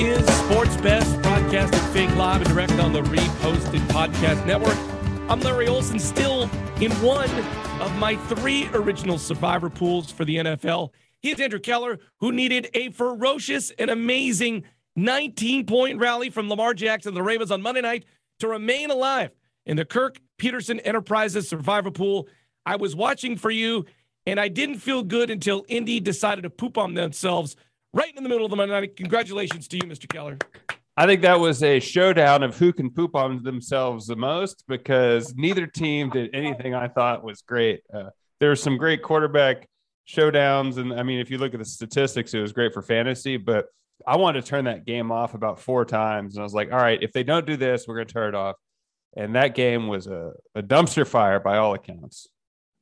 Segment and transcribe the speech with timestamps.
[0.00, 4.76] is Sports Best, broadcasted live and direct on the reposted podcast network.
[5.28, 6.48] I'm Larry Olson, still
[6.80, 7.28] in one
[7.80, 10.90] of my three original survivor pools for the NFL.
[11.20, 14.62] Here's Andrew Keller, who needed a ferocious and amazing
[14.94, 18.04] 19 point rally from Lamar Jackson, and the Ravens, on Monday night
[18.38, 19.32] to remain alive
[19.66, 22.28] in the Kirk Peterson Enterprises survivor pool.
[22.64, 23.84] I was watching for you,
[24.26, 27.56] and I didn't feel good until Indy decided to poop on themselves
[27.92, 28.96] right in the middle of the Monday night.
[28.96, 30.08] Congratulations to you, Mr.
[30.08, 30.38] Keller.
[30.96, 35.32] I think that was a showdown of who can poop on themselves the most because
[35.36, 37.82] neither team did anything I thought was great.
[37.92, 38.10] Uh,
[38.40, 39.68] there were some great quarterback
[40.08, 40.78] showdowns.
[40.78, 43.66] And I mean, if you look at the statistics, it was great for fantasy, but
[44.06, 46.34] I wanted to turn that game off about four times.
[46.34, 48.28] And I was like, all right, if they don't do this, we're going to turn
[48.30, 48.56] it off.
[49.16, 52.28] And that game was a, a dumpster fire by all accounts.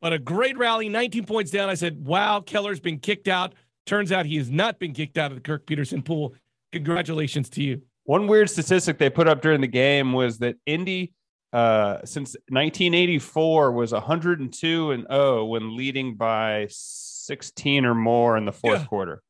[0.01, 1.69] But a great rally, 19 points down.
[1.69, 3.55] I said, wow, Keller's been kicked out.
[3.87, 6.35] Turns out he has not been kicked out of the Kirk Peterson pool.
[6.73, 7.83] Congratulations to you.
[8.05, 11.13] One weird statistic they put up during the game was that Indy,
[11.53, 18.53] uh, since 1984, was 102 and 0 when leading by 16 or more in the
[18.53, 18.87] fourth yeah.
[18.87, 19.23] quarter.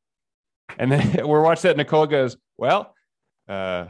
[0.77, 1.77] And then we're watching that.
[1.77, 2.93] Nicole goes, "Well,
[3.47, 3.87] uh,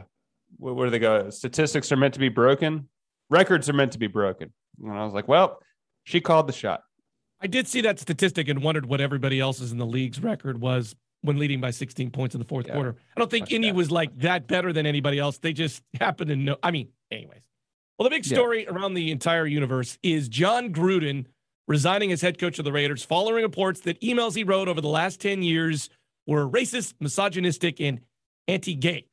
[0.58, 1.30] where, where do they go?
[1.30, 2.88] Statistics are meant to be broken.
[3.30, 5.58] Records are meant to be broken." And I was like, "Well,
[6.04, 6.82] she called the shot."
[7.40, 10.96] I did see that statistic and wondered what everybody else's in the league's record was
[11.22, 12.74] when leading by 16 points in the fourth yeah.
[12.74, 12.96] quarter.
[13.16, 15.38] I don't think Indy was like that better than anybody else.
[15.38, 16.56] They just happen to know.
[16.62, 17.42] I mean, anyways.
[17.98, 18.70] Well, the big story yeah.
[18.70, 21.26] around the entire universe is Jon Gruden
[21.66, 24.88] resigning as head coach of the Raiders following reports that emails he wrote over the
[24.88, 25.90] last 10 years
[26.26, 28.00] were racist, misogynistic, and
[28.46, 29.06] anti gay.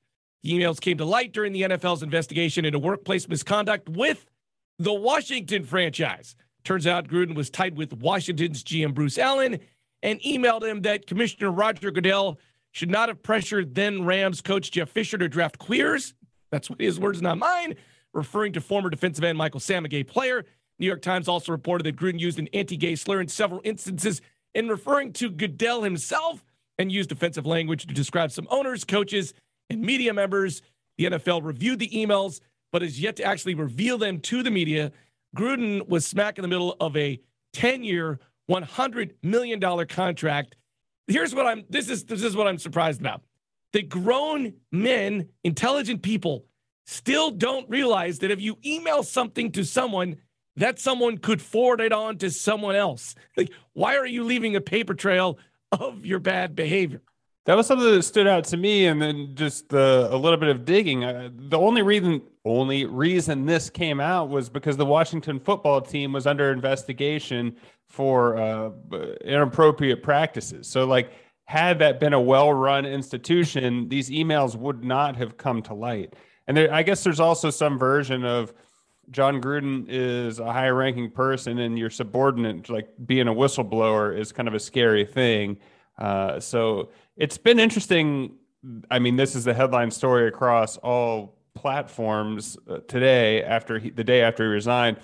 [0.43, 4.25] The emails came to light during the NFL's investigation into workplace misconduct with
[4.77, 6.35] the Washington franchise.
[6.65, 9.59] Turns out Gruden was tied with Washington's GM Bruce Allen
[10.01, 12.39] and emailed him that Commissioner Roger Goodell
[12.71, 16.15] should not have pressured then Rams coach Jeff Fisher to draft queers.
[16.51, 17.75] That's what his words, not mine,
[18.13, 20.43] referring to former defensive end Michael Sam, a gay player.
[20.79, 24.21] New York Times also reported that Gruden used an anti gay slur in several instances
[24.55, 26.43] in referring to Goodell himself
[26.79, 29.33] and used offensive language to describe some owners, coaches,
[29.69, 30.63] and media members.
[30.97, 32.41] The NFL reviewed the emails,
[32.71, 34.91] but has yet to actually reveal them to the media.
[35.35, 37.19] Gruden was smack in the middle of a
[37.53, 38.19] 10 year,
[38.49, 40.55] $100 million contract.
[41.07, 43.21] Here's what I'm this is this is what I'm surprised about.
[43.73, 46.45] The grown men, intelligent people
[46.87, 50.17] still don't realize that if you email something to someone,
[50.55, 53.15] that someone could forward it on to someone else.
[53.35, 55.37] Like, why are you leaving a paper trail
[55.71, 57.01] of your bad behavior?
[57.45, 60.49] That was something that stood out to me, and then just the, a little bit
[60.49, 61.03] of digging.
[61.03, 66.11] Uh, the only reason, only reason this came out was because the Washington football team
[66.11, 67.55] was under investigation
[67.87, 68.71] for uh,
[69.23, 70.67] inappropriate practices.
[70.67, 71.11] So, like,
[71.45, 76.15] had that been a well-run institution, these emails would not have come to light.
[76.47, 78.53] And there, I guess there's also some version of
[79.11, 84.47] Jon Gruden is a high-ranking person, and your subordinate, like being a whistleblower, is kind
[84.47, 85.57] of a scary thing.
[85.99, 88.35] Uh, so it's been interesting.
[88.89, 93.43] I mean, this is the headline story across all platforms uh, today.
[93.43, 94.97] After he, the day after he resigned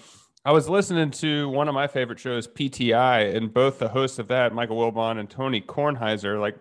[0.44, 4.28] I was listening to one of my favorite shows, PTI, and both the hosts of
[4.30, 6.58] that, Michael Wilbon and Tony Kornheiser, like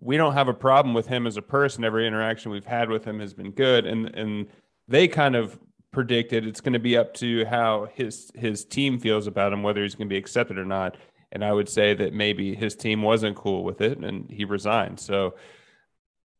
[0.00, 1.84] we don't have a problem with him as a person.
[1.84, 4.46] Every interaction we've had with him has been good, and and
[4.88, 5.58] they kind of
[5.92, 9.82] predicted it's going to be up to how his his team feels about him, whether
[9.82, 10.96] he's going to be accepted or not.
[11.32, 14.98] And I would say that maybe his team wasn't cool with it, and he resigned.
[14.98, 15.34] So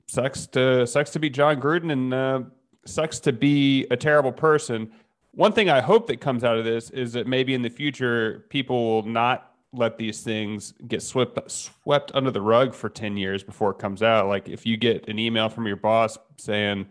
[0.06, 2.40] sucks to sucks to be Jon Gruden, and uh,
[2.86, 4.90] sucks to be a terrible person
[5.32, 8.46] one thing I hope that comes out of this is that maybe in the future
[8.48, 13.44] people will not let these things get swept swept under the rug for 10 years
[13.44, 14.26] before it comes out.
[14.26, 16.86] Like if you get an email from your boss saying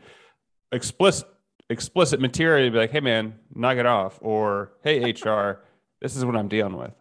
[0.71, 1.27] explicit
[1.69, 4.17] explicit material, be like, hey man, knock it off.
[4.21, 5.63] Or hey HR,
[6.01, 6.93] this is what I'm dealing with.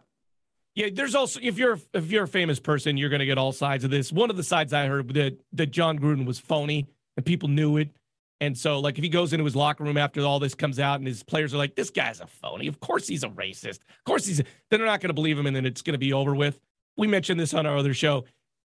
[0.79, 3.83] Yeah, there's also if you're if you're a famous person, you're gonna get all sides
[3.83, 4.13] of this.
[4.13, 6.87] One of the sides I heard that that Jon Gruden was phony
[7.17, 7.89] and people knew it.
[8.39, 10.99] And so, like, if he goes into his locker room after all this comes out
[10.99, 12.67] and his players are like, this guy's a phony.
[12.67, 13.79] Of course he's a racist.
[13.79, 15.99] Of course he's, then they're not going to believe him and then it's going to
[15.99, 16.57] be over with.
[16.95, 18.23] We mentioned this on our other show.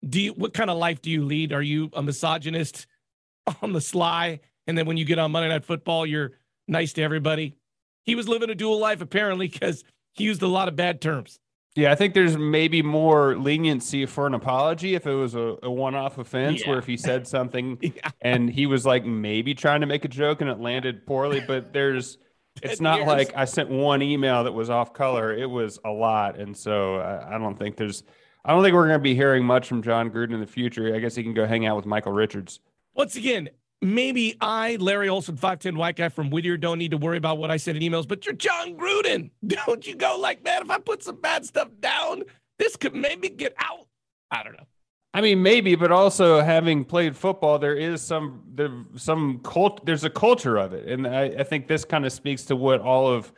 [0.09, 1.53] Do you, what kind of life do you lead?
[1.53, 2.87] Are you a misogynist
[3.63, 4.39] on the sly?
[4.69, 6.31] And then when you get on Monday Night Football, you're
[6.69, 7.57] nice to everybody.
[8.05, 9.83] He was living a dual life apparently because
[10.15, 11.41] he used a lot of bad terms.
[11.77, 15.71] Yeah, I think there's maybe more leniency for an apology if it was a, a
[15.71, 16.71] one-off offense, yeah.
[16.71, 18.11] where if he said something yeah.
[18.23, 21.75] and he was like maybe trying to make a joke and it landed poorly, but
[21.75, 22.17] there's
[22.63, 23.07] it's not years.
[23.07, 26.97] like I sent one email that was off color; it was a lot, and so
[26.97, 28.03] I, I don't think there's
[28.43, 30.95] I don't think we're going to be hearing much from Jon Gruden in the future.
[30.95, 32.61] I guess he can go hang out with Michael Richards.
[32.95, 33.51] Once again,
[33.81, 37.51] maybe I, Larry Olson, 5'10 white guy from Whittier, don't need to worry about what
[37.51, 39.31] I said in emails, but you're Jon Gruden.
[39.47, 42.23] Don't you go like, man, if I put some bad stuff down,
[42.59, 43.87] this could maybe get out.
[44.31, 44.67] I don't know.
[45.15, 49.87] I mean, maybe, but also having played football, there is some there some cult.
[49.87, 52.81] There's a culture of it, and I, I think this kind of speaks to what
[52.81, 53.33] all of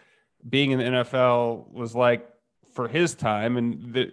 [0.49, 2.29] being in the NFL was like
[2.73, 3.57] for his time.
[3.57, 4.13] And the,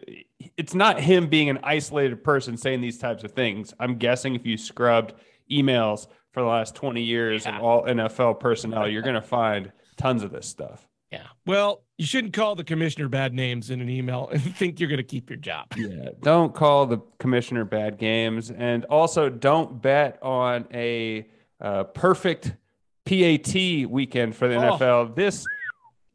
[0.57, 3.73] it's not him being an isolated person saying these types of things.
[3.79, 5.13] I'm guessing if you scrubbed
[5.51, 7.57] emails for the last 20 years yeah.
[7.57, 10.87] of all NFL personnel, you're going to find tons of this stuff.
[11.11, 11.23] Yeah.
[11.45, 14.97] Well, you shouldn't call the commissioner bad names in an email and think you're going
[14.97, 15.67] to keep your job.
[15.77, 16.09] Yeah.
[16.21, 18.51] Don't call the commissioner bad games.
[18.51, 21.27] And also don't bet on a
[21.61, 22.53] uh, perfect
[23.05, 23.55] PAT
[23.89, 24.77] weekend for the oh.
[24.77, 25.15] NFL.
[25.15, 25.45] This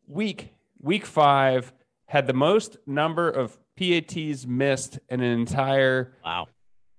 [0.06, 1.72] week, week five,
[2.06, 6.48] had the most number of PATs missed in an entire wow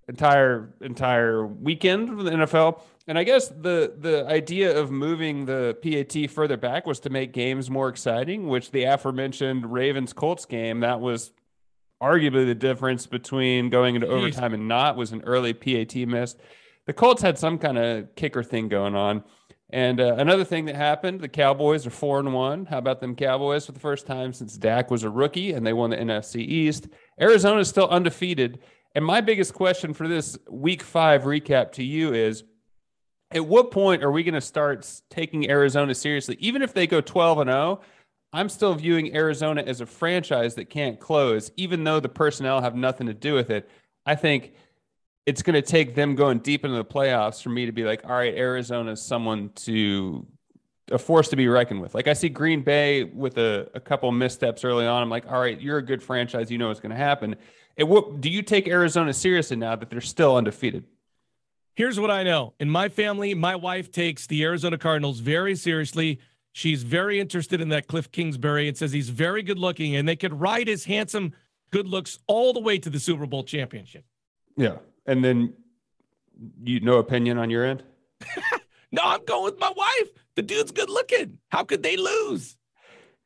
[0.08, 2.82] entire entire weekend of the NFL.
[3.08, 7.34] And I guess the the idea of moving the PAT further back was to make
[7.34, 11.32] games more exciting, which the aforementioned Ravens Colts game that was
[12.02, 14.12] arguably the difference between going into Jeez.
[14.12, 16.36] overtime and not was an early PAT miss.
[16.88, 19.24] The Colts had some kind of kicker thing going on.
[19.74, 22.66] And uh, another thing that happened, the Cowboys are four and one.
[22.66, 25.72] How about them Cowboys for the first time since Dak was a rookie and they
[25.72, 26.90] won the NFC East?
[27.22, 28.60] Arizona is still undefeated
[28.96, 32.44] and my biggest question for this week five recap to you is
[33.32, 36.36] at what point are we going to start taking Arizona seriously?
[36.40, 37.82] Even if they go 12 and 0,
[38.34, 42.76] I'm still viewing Arizona as a franchise that can't close, even though the personnel have
[42.76, 43.70] nothing to do with it.
[44.06, 44.54] I think
[45.26, 48.04] it's going to take them going deep into the playoffs for me to be like,
[48.06, 50.26] all right, Arizona is someone to
[50.92, 51.96] a force to be reckoned with.
[51.96, 55.02] Like I see Green Bay with a, a couple missteps early on.
[55.02, 56.52] I'm like, all right, you're a good franchise.
[56.52, 57.36] You know what's going to happen.
[57.78, 60.86] And what do you take Arizona seriously now that they're still undefeated?
[61.76, 62.54] Here's what I know.
[62.60, 66.20] In my family, my wife takes the Arizona Cardinals very seriously.
[66.52, 70.18] She's very interested in that Cliff Kingsbury and says he's very good looking and they
[70.18, 71.34] could ride his handsome
[71.72, 74.04] good looks all the way to the Super Bowl championship.
[74.58, 74.78] Yeah.
[75.06, 75.54] And then
[76.64, 77.84] you no opinion on your end?
[78.92, 80.10] no, I'm going with my wife.
[80.36, 81.40] The dude's good looking.
[81.50, 82.58] How could they lose?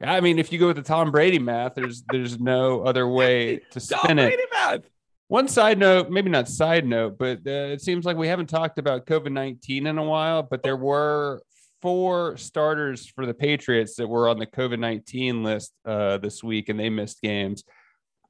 [0.02, 3.62] I mean, if you go with the Tom Brady math, there's there's no other way
[3.72, 4.40] to spin Tom it.
[4.52, 4.82] Math.
[5.28, 8.78] One side note, maybe not side note, but uh, it seems like we haven't talked
[8.78, 10.44] about COVID nineteen in a while.
[10.44, 11.42] But there were
[11.82, 16.70] four starters for the Patriots that were on the COVID nineteen list uh, this week,
[16.70, 17.64] and they missed games.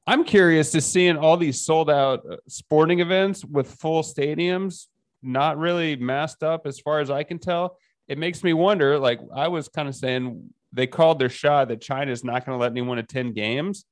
[0.08, 4.86] I'm curious to seeing all these sold out uh, sporting events with full stadiums,
[5.24, 7.78] not really masked up as far as I can tell.
[8.08, 9.00] It makes me wonder.
[9.00, 12.58] Like I was kind of saying, they called their shot that China is not going
[12.58, 13.86] to let anyone attend games.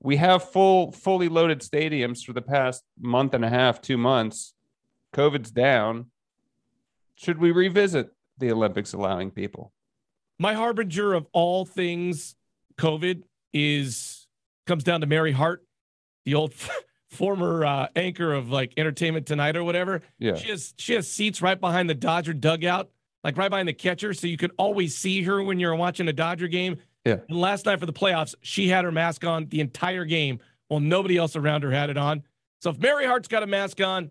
[0.00, 4.54] We have full, fully loaded stadiums for the past month and a half, two months.
[5.14, 6.06] COVID's down.
[7.14, 9.72] Should we revisit the Olympics allowing people?
[10.38, 12.34] My harbinger of all things
[12.78, 13.22] COVID
[13.52, 14.26] is
[14.66, 15.64] comes down to Mary Hart,
[16.24, 16.54] the old
[17.10, 20.02] former uh, anchor of like Entertainment Tonight or whatever.
[20.18, 22.90] Yeah, she has she has seats right behind the Dodger dugout
[23.24, 26.12] like right behind the catcher, so you could always see her when you're watching a
[26.12, 26.76] Dodger game.
[27.04, 27.16] Yeah.
[27.28, 30.38] And last night for the playoffs, she had her mask on the entire game
[30.68, 32.22] while nobody else around her had it on.
[32.60, 34.10] So if Mary Hart's got a mask on,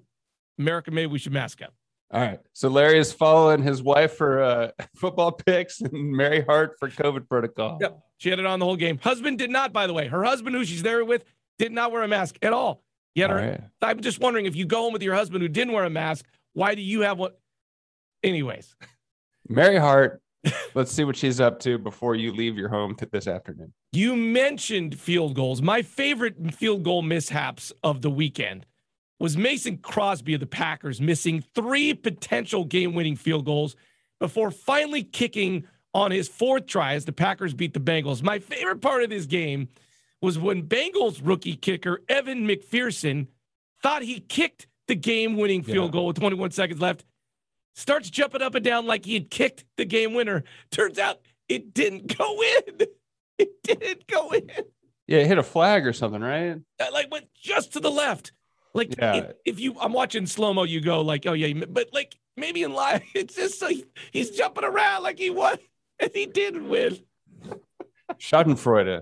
[0.59, 1.73] America, maybe we should mask up.
[2.11, 2.39] All right.
[2.53, 7.27] So Larry is following his wife for uh, football picks and Mary Hart for COVID
[7.27, 7.79] protocol.
[7.81, 7.99] Yep.
[8.17, 8.99] She had it on the whole game.
[8.99, 10.07] Husband did not, by the way.
[10.07, 11.25] Her husband, who she's there with,
[11.57, 12.83] did not wear a mask at all.
[13.15, 13.61] Yet her, right.
[13.81, 16.25] I'm just wondering if you go home with your husband who didn't wear a mask,
[16.53, 17.31] why do you have one?
[18.23, 18.75] Anyways.
[19.49, 20.21] Mary Hart,
[20.73, 23.73] let's see what she's up to before you leave your home this afternoon.
[23.91, 25.61] You mentioned field goals.
[25.61, 28.65] My favorite field goal mishaps of the weekend
[29.19, 33.75] was Mason Crosby of the Packers missing three potential game winning field goals
[34.19, 38.23] before finally kicking on his fourth try as the Packers beat the Bengals.
[38.23, 39.69] My favorite part of this game
[40.21, 43.27] was when Bengals rookie kicker Evan McPherson
[43.81, 45.99] thought he kicked the game winning field yeah.
[45.99, 47.05] goal with 21 seconds left
[47.73, 50.43] starts jumping up and down like he had kicked the game winner.
[50.71, 52.87] Turns out it didn't go in.
[53.39, 54.47] It didn't go in.
[55.07, 56.55] Yeah, it hit a flag or something, right?
[56.79, 58.31] I like went just to the left.
[58.75, 59.15] Like yeah.
[59.15, 62.61] if, if you, I'm watching slow mo, you go like, oh yeah, but like maybe
[62.61, 65.57] in live, it's just like he's jumping around like he won
[65.99, 66.99] and he did win.
[68.19, 69.01] Schadenfreude.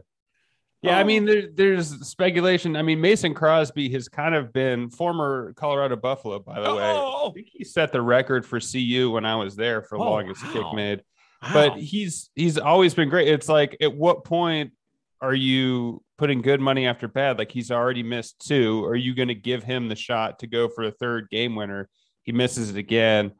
[0.83, 2.75] Yeah, I mean, there, there's speculation.
[2.75, 6.75] I mean, Mason Crosby has kind of been former Colorado Buffalo, by the oh.
[6.75, 7.29] way.
[7.29, 10.43] I think he set the record for CU when I was there for oh, longest
[10.43, 10.53] wow.
[10.53, 11.03] kick made.
[11.43, 11.49] Wow.
[11.53, 13.27] But he's he's always been great.
[13.27, 14.73] It's like, at what point
[15.21, 17.37] are you putting good money after bad?
[17.37, 18.83] Like he's already missed two.
[18.85, 21.89] Are you going to give him the shot to go for a third game winner?
[22.23, 23.33] He misses it again.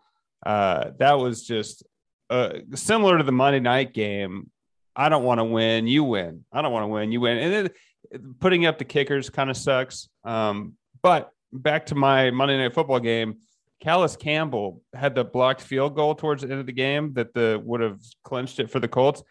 [0.45, 1.83] Uh, that was just
[2.29, 4.51] uh, similar to the Monday night game.
[4.95, 5.87] I don't want to win.
[5.87, 6.45] You win.
[6.51, 7.11] I don't want to win.
[7.11, 7.37] You win.
[7.37, 10.09] And then putting up the kickers kind of sucks.
[10.23, 13.37] Um, but back to my Monday night football game.
[13.81, 17.59] Calais Campbell had the blocked field goal towards the end of the game that the
[17.63, 19.23] would have clinched it for the Colts.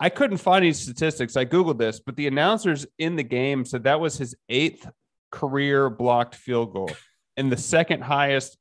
[0.00, 1.36] I couldn't find any statistics.
[1.36, 4.88] I googled this, but the announcers in the game said that was his eighth
[5.30, 6.90] career blocked field goal,
[7.36, 8.56] and the second highest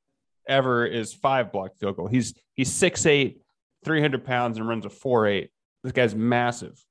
[0.47, 2.07] ever is five blocked field goal.
[2.07, 3.41] He's he's six eight,
[3.85, 5.49] 300 pounds, and runs a four eight.
[5.85, 6.83] This guy's massive.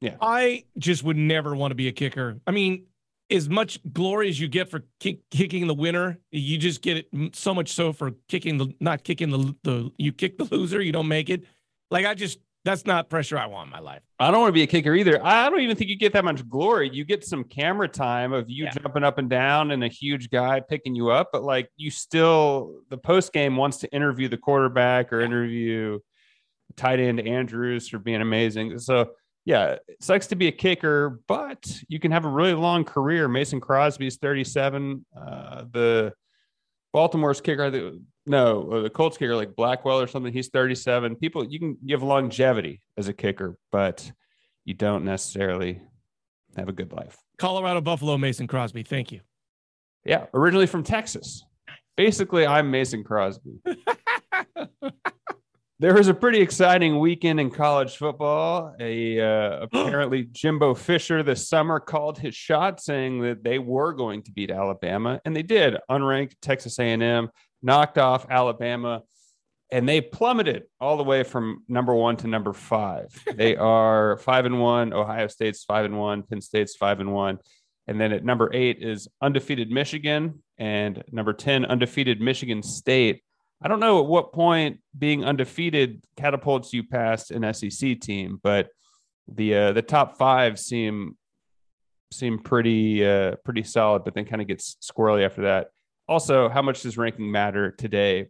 [0.00, 2.40] Yeah, I just would never want to be a kicker.
[2.46, 2.86] I mean,
[3.30, 7.36] as much glory as you get for kick, kicking the winner, you just get it
[7.36, 10.90] so much so for kicking the not kicking the the you kick the loser, you
[10.90, 11.44] don't make it.
[11.90, 14.00] Like I just that's not pressure I want in my life.
[14.18, 15.22] I don't want to be a kicker either.
[15.22, 16.88] I don't even think you get that much glory.
[16.90, 18.70] You get some camera time of you yeah.
[18.70, 22.80] jumping up and down and a huge guy picking you up, but like you still
[22.88, 25.98] the post game wants to interview the quarterback or interview
[26.76, 28.78] tight end Andrews for being amazing.
[28.78, 29.10] So
[29.44, 33.28] yeah, it sucks to be a kicker, but you can have a really long career.
[33.28, 35.04] Mason Crosby's 37.
[35.16, 36.12] Uh, the
[36.92, 37.92] Baltimore's kicker,
[38.26, 40.32] no, uh, the Colts kicker like Blackwell or something.
[40.32, 41.16] He's 37.
[41.16, 44.10] People, you can you have longevity as a kicker, but
[44.64, 45.82] you don't necessarily
[46.56, 47.18] have a good life.
[47.36, 48.82] Colorado Buffalo Mason Crosby.
[48.82, 49.20] Thank you.
[50.04, 51.44] Yeah, originally from Texas.
[51.96, 53.60] Basically, I'm Mason Crosby.
[55.84, 58.74] there was a pretty exciting weekend in college football.
[58.80, 64.22] A uh, apparently Jimbo Fisher this summer called his shot, saying that they were going
[64.22, 65.76] to beat Alabama, and they did.
[65.90, 67.28] Unranked Texas A&M
[67.60, 69.02] knocked off Alabama,
[69.70, 73.08] and they plummeted all the way from number one to number five.
[73.34, 74.94] they are five and one.
[74.94, 76.22] Ohio State's five and one.
[76.22, 77.38] Penn State's five and one.
[77.86, 83.22] And then at number eight is undefeated Michigan, and number 10, undefeated Michigan State.
[83.62, 88.68] I don't know at what point being undefeated catapults you past an SEC team, but
[89.28, 91.16] the uh, the top five seem
[92.12, 95.68] seem pretty uh, pretty solid, but then kind of gets squirrely after that.
[96.08, 98.26] Also, how much does ranking matter today,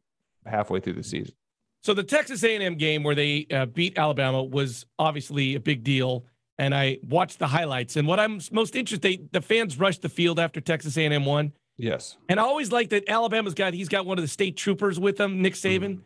[0.46, 1.34] halfway through the season?
[1.82, 6.24] So the Texas A&M game where they uh, beat Alabama was obviously a big deal,
[6.58, 7.96] and I watched the highlights.
[7.96, 11.52] And what I'm most interested, the fans rushed the field after Texas A&M won.
[11.76, 14.98] Yes, and I always like that Alabama's got he's got one of the state troopers
[14.98, 15.80] with him, Nick Saban.
[15.80, 16.00] Mm-hmm.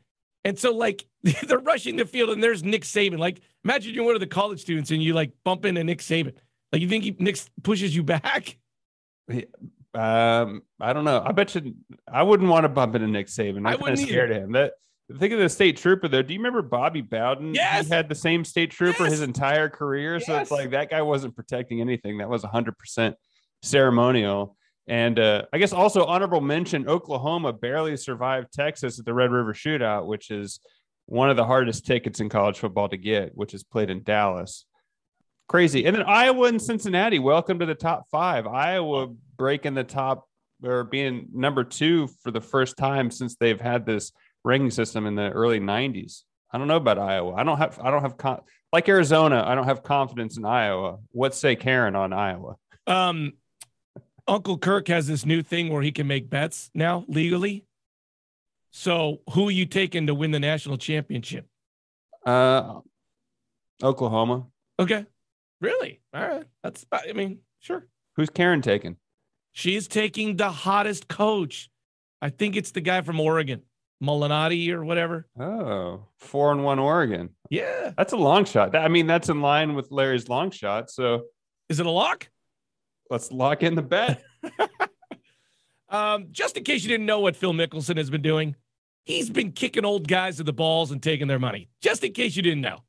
[0.45, 3.19] And so, like, they're rushing the field, and there's Nick Saban.
[3.19, 6.33] Like, imagine you're one of the college students and you like bump into Nick Saban.
[6.73, 8.57] Like, you think he, Nick pushes you back?
[9.95, 11.23] Um, I don't know.
[11.25, 11.75] I bet you
[12.11, 13.59] I wouldn't want to bump into Nick Saban.
[13.59, 14.53] I'm I kind of scared of him.
[14.53, 14.73] That
[15.17, 16.23] think of the state trooper though.
[16.23, 17.55] Do you remember Bobby Bowden?
[17.55, 17.87] Yes.
[17.87, 19.13] He had the same state trooper yes.
[19.13, 20.15] his entire career.
[20.15, 20.27] Yes.
[20.27, 22.19] So it's like that guy wasn't protecting anything.
[22.19, 23.15] That was 100%
[23.63, 24.57] ceremonial.
[24.89, 29.53] And uh, I guess also honorable mention Oklahoma barely survived Texas at the Red River
[29.53, 30.61] Shootout, which is
[31.05, 34.65] one of the hardest tickets in college football to get, which is played in Dallas.
[35.47, 35.85] Crazy.
[35.85, 38.47] And then Iowa and Cincinnati, welcome to the top five.
[38.47, 40.27] Iowa breaking the top
[40.65, 45.15] or being number two for the first time since they've had this ranking system in
[45.15, 46.23] the early 90s.
[46.51, 47.35] I don't know about Iowa.
[47.35, 48.41] I don't have, I don't have, con-
[48.73, 50.99] like Arizona, I don't have confidence in Iowa.
[51.13, 52.57] What say Karen on Iowa?
[52.87, 53.35] Um,
[54.29, 57.65] Uncle Kirk has this new thing where he can make bets now legally.
[58.71, 61.47] So who are you taking to win the national championship?
[62.25, 62.81] Uh,
[63.83, 64.47] Oklahoma.
[64.79, 65.07] Okay.
[65.61, 66.01] Really?
[66.13, 66.45] All right.
[66.63, 67.87] That's, I mean, sure.
[68.17, 68.97] Who's Karen taking?
[69.53, 71.71] She's taking the hottest coach.
[72.21, 73.63] I think it's the guy from Oregon,
[74.03, 75.27] Molinari or whatever.
[75.41, 77.31] Oh, four and one Oregon.
[77.49, 77.93] Yeah.
[77.97, 78.77] That's a long shot.
[78.77, 80.91] I mean, that's in line with Larry's long shot.
[80.91, 81.23] So
[81.69, 82.29] is it a lock?
[83.11, 84.23] Let's lock in the bet.
[85.89, 88.55] um, just in case you didn't know what Phil Mickelson has been doing,
[89.05, 91.69] he's been kicking old guys to the balls and taking their money.
[91.81, 92.83] Just in case you didn't know.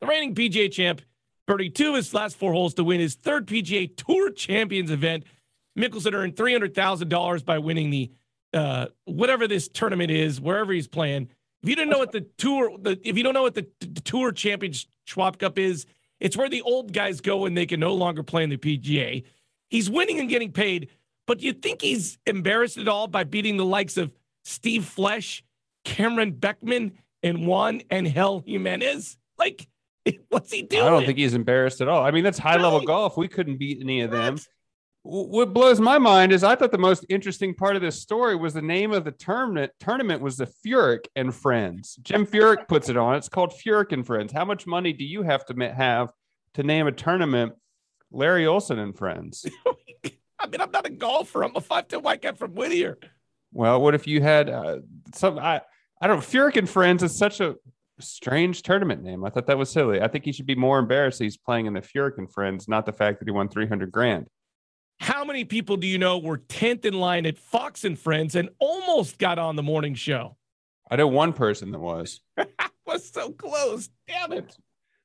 [0.00, 1.00] The reigning PGA champ
[1.46, 5.24] birdie two of his last four holes to win his third PGA Tour Champions event.
[5.78, 8.10] Mickelson earned three hundred thousand dollars by winning the
[8.52, 11.28] uh, whatever this tournament is, wherever he's playing.
[11.62, 14.00] If you didn't know what the tour, the, if you don't know what the, the
[14.00, 15.84] Tour Champions Schwab Cup is,
[16.20, 19.24] it's where the old guys go when they can no longer play in the PGA.
[19.68, 20.90] He's winning and getting paid,
[21.26, 24.12] but do you think he's embarrassed at all by beating the likes of
[24.44, 25.42] Steve Flesch,
[25.84, 26.92] Cameron Beckman,
[27.22, 29.18] and Juan Angel Jimenez?
[29.38, 29.68] Like,
[30.28, 30.84] What's he doing?
[30.84, 32.04] I don't think he's embarrassed at all.
[32.04, 33.16] I mean, that's high level golf.
[33.16, 34.38] We couldn't beat any of them.
[35.08, 38.54] What blows my mind is I thought the most interesting part of this story was
[38.54, 39.70] the name of the tournament.
[39.78, 41.96] Tournament was the Furyk and Friends.
[42.02, 43.14] Jim Furyk puts it on.
[43.14, 44.32] It's called Furyk and Friends.
[44.32, 46.10] How much money do you have to have
[46.54, 47.52] to name a tournament?
[48.10, 49.46] Larry Olson and Friends.
[50.38, 51.44] I mean, I'm not a golfer.
[51.44, 52.98] I'm a five-ten white guy from Whittier.
[53.52, 54.78] Well, what if you had uh,
[55.14, 55.38] some?
[55.38, 55.60] I
[56.00, 56.20] I don't.
[56.20, 57.54] Furyk and Friends is such a
[58.00, 59.24] strange tournament name.
[59.24, 60.02] I thought that was silly.
[60.02, 62.86] I think he should be more embarrassed he's playing in the Furyk and Friends, not
[62.86, 64.26] the fact that he won 300 grand.
[64.98, 68.48] How many people do you know were 10th in line at Fox and Friends and
[68.58, 70.36] almost got on the morning show?
[70.90, 72.20] I know one person that was.
[72.86, 73.88] was so close.
[74.06, 74.56] Damn it.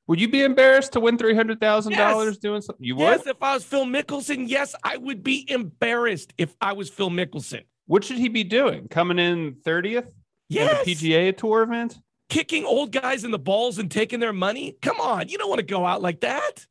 [0.08, 2.00] Would you be embarrassed to win three hundred thousand yes.
[2.00, 2.84] dollars doing something?
[2.84, 3.02] You would.
[3.02, 7.10] Yes, if I was Phil Mickelson, yes, I would be embarrassed if I was Phil
[7.10, 7.62] Mickelson.
[7.86, 8.88] What should he be doing?
[8.88, 10.10] Coming in thirtieth?
[10.48, 10.86] Yes.
[10.86, 11.98] PGA Tour event?
[12.28, 14.76] Kicking old guys in the balls and taking their money?
[14.82, 16.66] Come on, you don't want to go out like that.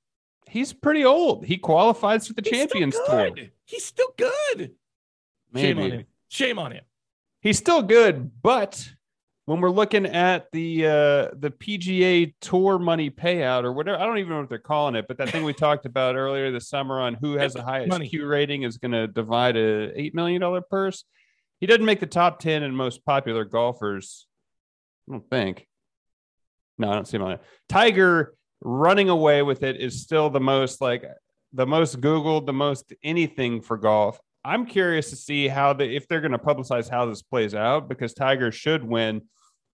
[0.52, 1.46] He's pretty old.
[1.46, 3.32] He qualifies for the He's Champions Tour.
[3.64, 4.72] He's still good.
[5.54, 5.68] Maybe.
[5.68, 6.06] Shame on him.
[6.28, 6.84] Shame on him.
[7.40, 8.86] He's still good, but
[9.46, 14.18] when we're looking at the uh, the PGA Tour money payout or whatever, I don't
[14.18, 17.00] even know what they're calling it, but that thing we talked about earlier this summer
[17.00, 18.10] on who has the highest money.
[18.10, 21.06] Q rating is going to divide a eight million dollar purse.
[21.62, 24.28] He doesn't make the top ten and most popular golfers.
[25.08, 25.66] I don't think.
[26.78, 27.42] No, I don't see him on it.
[27.70, 31.06] Tiger running away with it is still the most like
[31.54, 34.20] the most Googled, the most anything for golf.
[34.44, 37.90] I'm curious to see how the if they're going to publicize how this plays out
[37.90, 39.24] because Tiger should win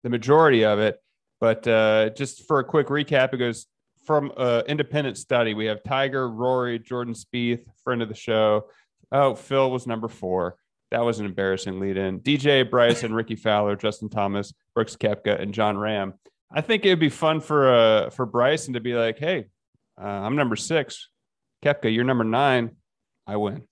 [0.03, 0.97] the majority of it.
[1.39, 3.67] But uh, just for a quick recap, it goes
[4.05, 5.53] from an independent study.
[5.53, 8.69] We have Tiger, Rory, Jordan Spieth, friend of the show.
[9.11, 10.57] Oh, Phil was number four.
[10.91, 12.21] That was an embarrassing lead in.
[12.21, 16.13] DJ, Bryce, and Rickie Fowler, Justin Thomas, Brooks Koepka, and Jon Rahm.
[16.51, 19.47] I think it would be fun for uh, for Bryson to be like, hey,
[19.99, 21.09] uh, I'm number six.
[21.63, 22.71] Koepka, you're number nine.
[23.25, 23.63] I win.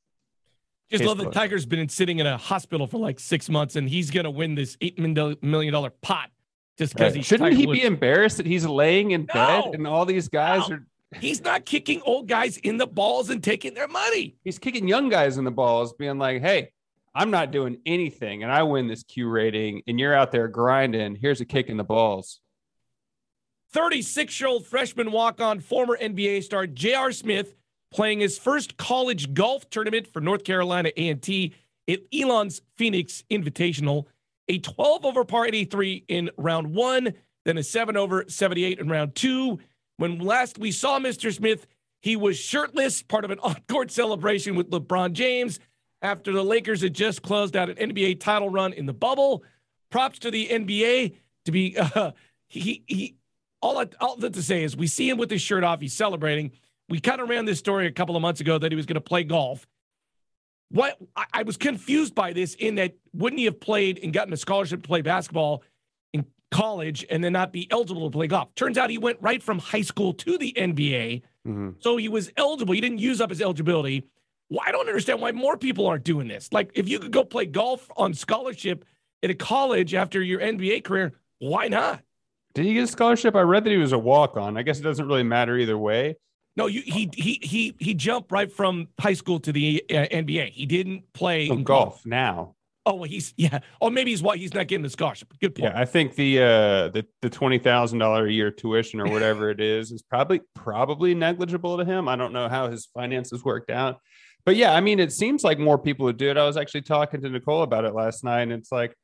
[0.91, 3.89] Just Case love that Tiger's been sitting in a hospital for like six months, and
[3.89, 6.29] he's going to win this eight million dollar pot
[6.77, 7.17] just because right.
[7.17, 7.79] he shouldn't Tiger he Woods.
[7.79, 10.75] be embarrassed that he's laying in no, bed and all these guys no.
[10.75, 10.87] are.
[11.19, 14.35] He's not kicking old guys in the balls and taking their money.
[14.43, 16.71] He's kicking young guys in the balls, being like, "Hey,
[17.13, 21.15] I'm not doing anything, and I win this Q rating, and you're out there grinding.
[21.15, 22.41] Here's a kick in the balls."
[23.75, 27.11] 36 year old freshman walk on former NBA star J.R.
[27.11, 27.55] Smith
[27.91, 31.53] playing his first college golf tournament for North Carolina A&T
[31.89, 34.05] at Elon's Phoenix Invitational.
[34.47, 39.13] A 12 over par 83 in round one, then a 7 over 78 in round
[39.13, 39.59] two.
[39.97, 41.33] When last we saw Mr.
[41.33, 41.67] Smith,
[42.01, 45.59] he was shirtless, part of an on-court celebration with LeBron James
[46.01, 49.43] after the Lakers had just closed out an NBA title run in the bubble.
[49.89, 52.11] Props to the NBA to be uh,
[52.47, 53.17] he he.
[53.65, 55.81] All I, all that to say is we see him with his shirt off.
[55.81, 56.51] He's celebrating
[56.89, 58.95] we kind of ran this story a couple of months ago that he was going
[58.95, 59.65] to play golf.
[60.69, 64.33] What I, I, was confused by this in that wouldn't he have played and gotten
[64.33, 65.63] a scholarship to play basketball
[66.13, 68.53] in college and then not be eligible to play golf?
[68.55, 71.21] Turns out he went right from high school to the NBA.
[71.47, 71.69] Mm-hmm.
[71.79, 72.73] So he was eligible.
[72.73, 74.05] He didn't use up his eligibility.
[74.49, 76.51] Well, I don't understand why more people aren't doing this.
[76.51, 78.85] Like if you could go play golf on scholarship
[79.23, 82.01] at a college after your NBA career, why not?
[82.55, 83.35] Did he get a scholarship?
[83.35, 84.57] I read that he was a walk on.
[84.57, 86.15] I guess it doesn't really matter either way.
[86.57, 90.51] No, you, he he he he jumped right from high school to the uh, NBA.
[90.51, 92.55] He didn't play oh, golf, now.
[92.85, 93.59] Oh, well, he's yeah.
[93.81, 95.33] Oh, maybe he's why he's not getting the scholarship.
[95.41, 95.73] Good point.
[95.73, 99.49] Yeah, I think the uh the the twenty thousand dollar a year tuition or whatever
[99.49, 102.07] it is is probably probably negligible to him.
[102.07, 103.99] I don't know how his finances worked out,
[104.45, 106.37] but yeah, I mean, it seems like more people would do it.
[106.37, 108.95] I was actually talking to Nicole about it last night, and it's like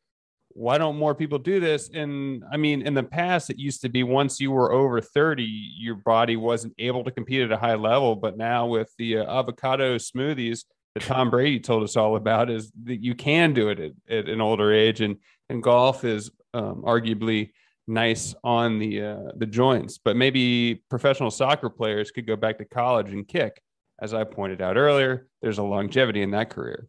[0.53, 1.89] why don't more people do this?
[1.93, 5.43] And I mean, in the past, it used to be once you were over 30,
[5.43, 8.15] your body wasn't able to compete at a high level.
[8.15, 12.71] But now with the uh, avocado smoothies that Tom Brady told us all about, is
[12.83, 15.01] that you can do it at, at an older age.
[15.01, 15.17] And,
[15.49, 17.51] and golf is um, arguably
[17.87, 19.97] nice on the, uh, the joints.
[19.97, 23.61] But maybe professional soccer players could go back to college and kick.
[24.01, 26.87] As I pointed out earlier, there's a longevity in that career.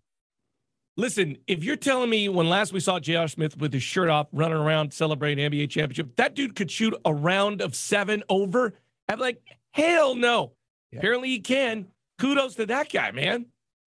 [0.96, 3.26] Listen, if you're telling me when last we saw J.R.
[3.26, 7.14] Smith with his shirt off running around celebrating NBA championship, that dude could shoot a
[7.14, 8.74] round of seven over,
[9.08, 9.40] I'm like,
[9.72, 10.52] hell no.
[10.90, 10.98] Yeah.
[10.98, 11.86] Apparently he can.
[12.18, 13.46] Kudos to that guy, man.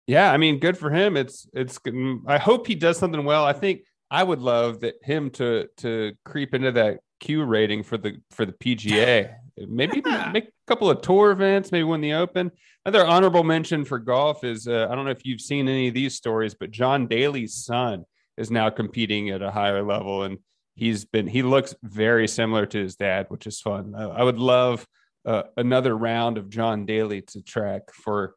[0.07, 1.17] Yeah, I mean, good for him.
[1.17, 1.79] It's it's.
[1.81, 3.45] Mm, I hope he does something well.
[3.45, 7.97] I think I would love that him to to creep into that Q rating for
[7.97, 9.35] the for the PGA.
[9.57, 10.03] Maybe
[10.33, 12.51] make a couple of tour events, maybe win the Open.
[12.87, 15.95] Another honorable mention for golf is uh, I don't know if you've seen any of
[15.95, 18.05] these stories, but John Daly's son
[18.37, 20.39] is now competing at a higher level, and
[20.75, 23.95] he's been he looks very similar to his dad, which is fun.
[23.95, 24.87] I, I would love
[25.25, 28.35] uh, another round of John Daly to track for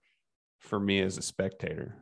[0.59, 1.95] for me as a spectator.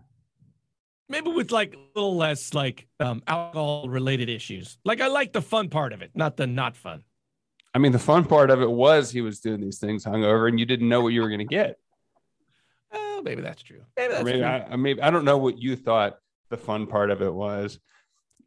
[1.09, 4.77] Maybe with like a little less like um, alcohol related issues.
[4.85, 7.03] Like I like the fun part of it, not the not fun.
[7.73, 10.59] I mean, the fun part of it was he was doing these things hungover, and
[10.59, 11.77] you didn't know what you were going to get.
[13.15, 13.81] Oh, maybe that's true.
[13.95, 14.47] Maybe that's maybe true.
[14.47, 16.17] I, maybe I don't know what you thought
[16.49, 17.79] the fun part of it was.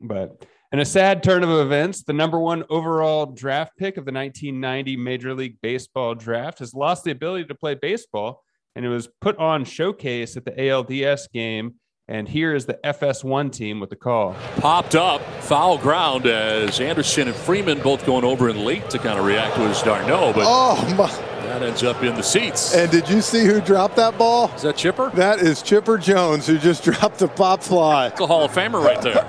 [0.00, 4.12] But in a sad turn of events, the number one overall draft pick of the
[4.12, 8.42] 1990 Major League Baseball draft has lost the ability to play baseball,
[8.76, 11.76] and it was put on showcase at the ALDS game.
[12.10, 14.34] And here is the FS1 team with the call.
[14.56, 19.18] Popped up, foul ground as Anderson and Freeman both going over and late to kind
[19.18, 21.37] of react to his d'Arnaud, but oh my.
[21.58, 22.74] That ends up in the seats.
[22.74, 24.50] And did you see who dropped that ball?
[24.54, 25.10] Is that Chipper?
[25.14, 28.08] That is Chipper Jones who just dropped the pop fly.
[28.08, 29.24] It's a Hall of Famer right there.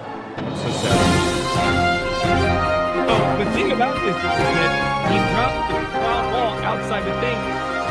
[3.12, 7.38] Oh, the thing about this is that he dropped the foul ball outside the thing.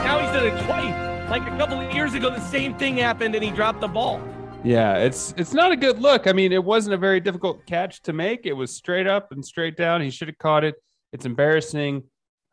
[0.05, 1.31] Now he's done it twice.
[1.31, 4.21] Like a couple of years ago, the same thing happened and he dropped the ball.
[4.65, 6.27] Yeah, it's it's not a good look.
[6.27, 8.45] I mean, it wasn't a very difficult catch to make.
[8.45, 10.01] It was straight up and straight down.
[10.01, 10.75] He should have caught it.
[11.13, 12.05] It's embarrassing.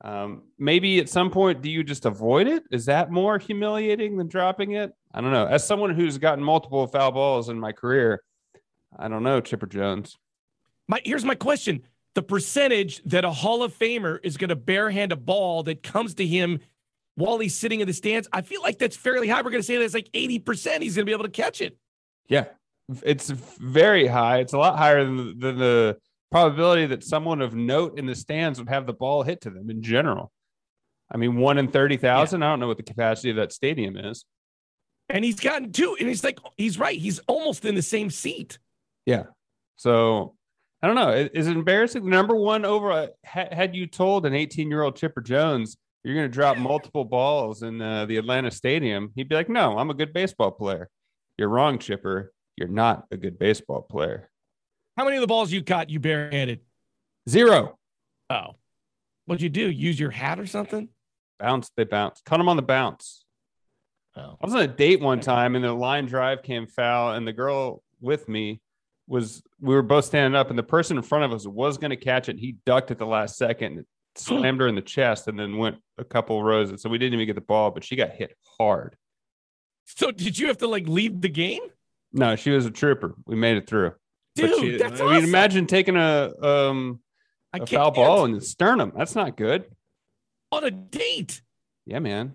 [0.06, 2.64] Um, maybe at some point, do you just avoid it?
[2.70, 4.94] Is that more humiliating than dropping it?
[5.12, 5.48] I don't know.
[5.48, 8.22] As someone who's gotten multiple foul balls in my career,
[8.96, 10.16] I don't know, Chipper Jones.
[10.88, 11.82] My here's my question:
[12.14, 16.14] the percentage that a Hall of Famer is going to barehand a ball that comes
[16.16, 16.60] to him
[17.16, 19.42] while he's sitting in the stands, I feel like that's fairly high.
[19.42, 20.84] We're going to say that's like eighty percent.
[20.84, 21.78] He's going to be able to catch it.
[22.28, 22.46] Yeah,
[23.04, 24.38] it's very high.
[24.38, 25.98] It's a lot higher than, than the
[26.32, 29.70] probability that someone of note in the stands would have the ball hit to them
[29.70, 30.32] in general.
[31.12, 32.42] I mean, one in 30,000.
[32.42, 32.48] Yeah.
[32.48, 34.26] I don't know what the capacity of that stadium is.
[35.10, 35.96] And he's gotten two.
[36.00, 36.98] And he's like, he's right.
[36.98, 38.58] He's almost in the same seat.
[39.06, 39.26] Yeah.
[39.76, 40.36] So
[40.82, 41.12] I don't know.
[41.12, 42.08] Is it embarrassing?
[42.08, 46.34] Number one over, had you told an 18 year old Chipper Jones, you're going to
[46.34, 50.14] drop multiple balls in uh, the Atlanta stadium, he'd be like, no, I'm a good
[50.14, 50.88] baseball player.
[51.38, 52.32] You're wrong, Chipper.
[52.56, 54.30] You're not a good baseball player.
[54.98, 56.62] How many of the balls you caught you barehanded?
[57.28, 57.78] Zero.
[58.30, 58.56] Oh.
[59.26, 59.70] What'd you do?
[59.70, 60.90] Use your hat or something?
[61.40, 61.70] Bounce.
[61.76, 62.22] They bounce.
[62.26, 63.26] Cut them on the bounce.
[64.16, 64.38] Oh.
[64.42, 67.34] I was on a date one time and the line drive came foul, and the
[67.34, 68.62] girl with me
[69.08, 71.90] was we were both standing up, and the person in front of us was going
[71.90, 72.40] to catch it.
[72.40, 75.78] He ducked at the last second, and slammed her in the chest, and then went
[75.98, 76.70] a couple rows.
[76.70, 78.96] And so we didn't even get the ball, but she got hit hard.
[79.86, 81.62] So did you have to like leave the game?
[82.14, 83.16] No, she was a trooper.
[83.26, 83.92] We made it through.
[84.36, 85.16] Dude, she, that's I awesome.
[85.16, 87.00] mean, imagine taking a um
[87.54, 88.92] I a foul ball in the sternum.
[88.96, 89.66] That's not good.
[90.52, 91.42] On a date.
[91.86, 92.34] Yeah, man.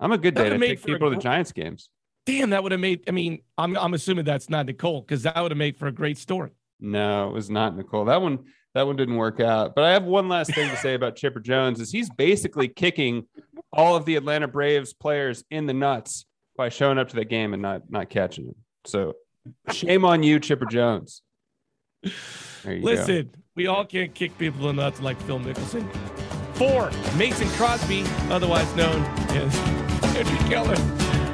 [0.00, 0.52] I'm a good date.
[0.52, 1.88] I take people to the Giants games.
[2.26, 3.02] Damn, that would have made.
[3.06, 5.92] I mean, I'm I'm assuming that's not Nicole because that would have made for a
[5.92, 6.50] great story.
[6.80, 8.06] No, it was not Nicole.
[8.06, 9.74] That one that one didn't work out.
[9.74, 13.26] But I have one last thing to say about Chipper Jones is he's basically kicking
[13.72, 16.24] all of the Atlanta Braves players in the nuts
[16.56, 18.56] by showing up to the game and not not catching them.
[18.86, 19.14] So
[19.70, 21.22] shame on you, Chipper Jones.
[22.64, 23.38] Listen, go.
[23.54, 25.88] we all can't kick people in the nuts like Phil Mickelson.
[26.54, 29.56] Four, Mason Crosby, otherwise known as
[30.16, 30.76] Andrew Keller.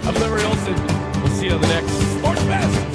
[0.05, 0.75] I'm Larry Olson.
[1.23, 2.90] We'll see you on the next Sports Fest.